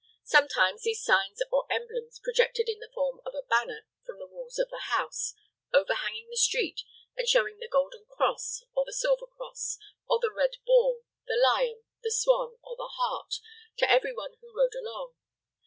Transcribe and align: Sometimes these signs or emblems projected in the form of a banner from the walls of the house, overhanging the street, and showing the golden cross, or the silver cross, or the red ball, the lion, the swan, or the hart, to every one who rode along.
Sometimes 0.23 0.81
these 0.81 1.03
signs 1.03 1.43
or 1.51 1.67
emblems 1.71 2.17
projected 2.23 2.67
in 2.67 2.79
the 2.79 2.89
form 2.91 3.21
of 3.23 3.35
a 3.35 3.43
banner 3.43 3.85
from 4.03 4.17
the 4.17 4.25
walls 4.25 4.57
of 4.57 4.67
the 4.71 4.87
house, 4.95 5.35
overhanging 5.75 6.27
the 6.27 6.37
street, 6.37 6.81
and 7.15 7.27
showing 7.27 7.59
the 7.59 7.67
golden 7.71 8.07
cross, 8.07 8.63
or 8.75 8.83
the 8.83 8.93
silver 8.93 9.27
cross, 9.27 9.77
or 10.09 10.17
the 10.19 10.31
red 10.33 10.55
ball, 10.65 11.03
the 11.27 11.35
lion, 11.35 11.83
the 12.01 12.09
swan, 12.09 12.57
or 12.63 12.75
the 12.75 12.89
hart, 12.95 13.35
to 13.77 13.91
every 13.91 14.11
one 14.11 14.33
who 14.41 14.51
rode 14.57 14.73
along. 14.73 15.13